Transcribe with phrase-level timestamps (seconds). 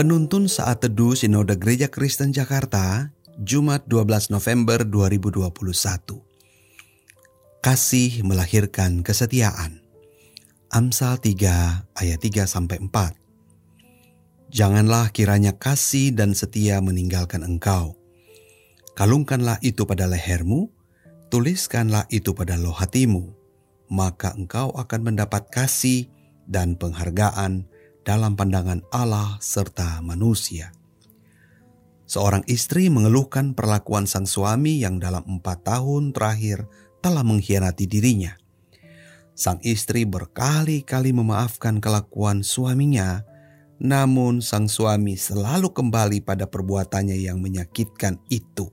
[0.00, 5.52] Penuntun Saat Teduh Sinode Gereja Kristen Jakarta, Jumat 12 November 2021.
[7.60, 9.84] Kasih melahirkan kesetiaan.
[10.72, 13.12] Amsal 3 ayat 3 sampai 4.
[14.48, 17.92] Janganlah kiranya kasih dan setia meninggalkan engkau.
[18.96, 20.72] Kalungkanlah itu pada lehermu,
[21.28, 23.36] tuliskanlah itu pada loh hatimu,
[23.92, 26.08] maka engkau akan mendapat kasih
[26.48, 27.68] dan penghargaan
[28.02, 30.72] dalam pandangan Allah serta manusia.
[32.10, 36.66] Seorang istri mengeluhkan perlakuan sang suami yang dalam empat tahun terakhir
[36.98, 38.34] telah mengkhianati dirinya.
[39.38, 43.22] Sang istri berkali-kali memaafkan kelakuan suaminya,
[43.78, 48.68] namun sang suami selalu kembali pada perbuatannya yang menyakitkan itu.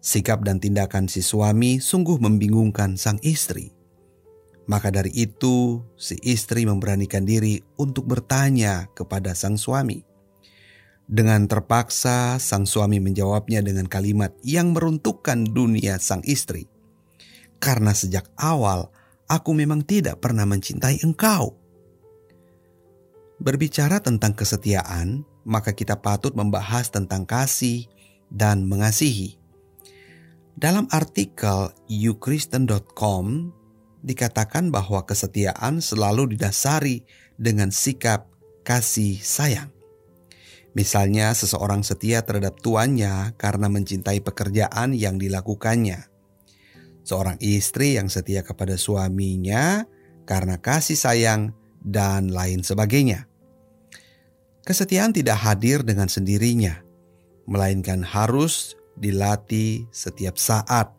[0.00, 3.72] Sikap dan tindakan si suami sungguh membingungkan sang istri.
[4.64, 10.00] Maka dari itu, si istri memberanikan diri untuk bertanya kepada sang suami.
[11.04, 16.64] Dengan terpaksa, sang suami menjawabnya dengan kalimat yang meruntuhkan dunia sang istri.
[17.60, 18.88] Karena sejak awal,
[19.28, 21.60] aku memang tidak pernah mencintai engkau.
[23.36, 27.84] Berbicara tentang kesetiaan, maka kita patut membahas tentang kasih
[28.32, 29.36] dan mengasihi.
[30.56, 33.52] Dalam artikel youkristen.com
[34.04, 37.08] dikatakan bahwa kesetiaan selalu didasari
[37.40, 38.28] dengan sikap
[38.62, 39.72] kasih sayang.
[40.76, 46.10] Misalnya, seseorang setia terhadap tuannya karena mencintai pekerjaan yang dilakukannya.
[47.06, 49.86] Seorang istri yang setia kepada suaminya
[50.28, 53.30] karena kasih sayang dan lain sebagainya.
[54.64, 56.80] Kesetiaan tidak hadir dengan sendirinya,
[57.44, 60.90] melainkan harus dilatih setiap saat.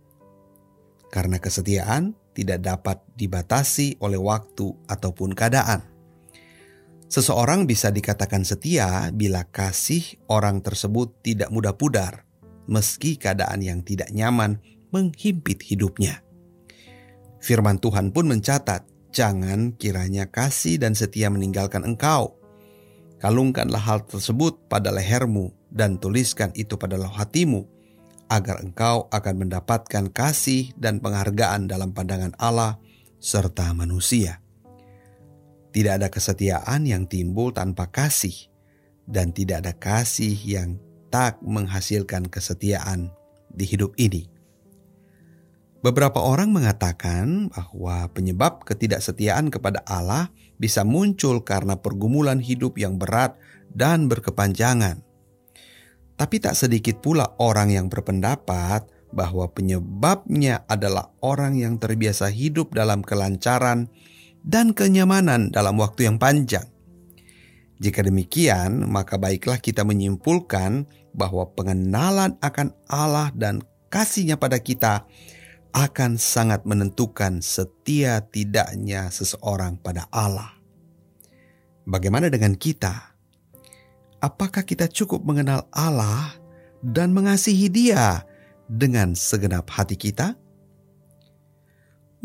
[1.09, 5.95] Karena kesetiaan tidak dapat dibatasi oleh waktu ataupun keadaan.
[7.07, 12.27] Seseorang bisa dikatakan setia bila kasih orang tersebut tidak mudah pudar,
[12.67, 14.59] meski keadaan yang tidak nyaman
[14.91, 16.25] menghimpit hidupnya.
[17.39, 18.83] Firman Tuhan pun mencatat,
[19.15, 22.35] "Jangan kiranya kasih dan setia meninggalkan engkau.
[23.21, 27.63] Kalungkanlah hal tersebut pada lehermu dan tuliskan itu pada hatimu,
[28.27, 32.81] agar engkau akan mendapatkan kasih dan penghargaan dalam pandangan Allah
[33.21, 34.41] serta manusia.
[35.69, 38.47] Tidak ada kesetiaan yang timbul tanpa kasih,
[39.05, 40.81] dan tidak ada kasih yang
[41.13, 43.13] tak menghasilkan kesetiaan
[43.53, 44.27] di hidup ini.
[45.85, 53.37] Beberapa orang mengatakan bahwa penyebab ketidaksetiaan kepada Allah bisa muncul karena pergumulan hidup yang berat
[53.69, 55.04] dan berkepanjangan.
[56.15, 63.03] Tapi tak sedikit pula orang yang berpendapat bahwa penyebabnya adalah orang yang terbiasa hidup dalam
[63.03, 63.91] kelancaran
[64.43, 66.67] dan kenyamanan dalam waktu yang panjang.
[67.75, 75.03] Jika demikian, maka baiklah kita menyimpulkan bahwa pengenalan akan Allah dan kasihnya pada kita
[75.75, 80.55] akan sangat menentukan setia tidaknya seseorang pada Allah.
[81.83, 83.14] Bagaimana dengan kita?
[84.25, 86.33] Apakah kita cukup mengenal Allah
[86.81, 88.25] dan mengasihi Dia
[88.65, 90.33] dengan segenap hati kita?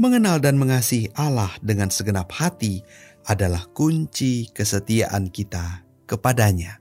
[0.00, 2.81] Mengenal dan mengasihi Allah dengan segenap hati
[3.28, 6.81] adalah kunci kesetiaan kita kepadanya.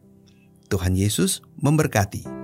[0.71, 2.38] Tuhan Yesus memberkati.